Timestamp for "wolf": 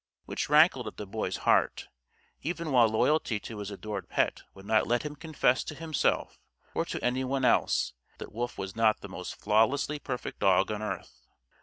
8.33-8.57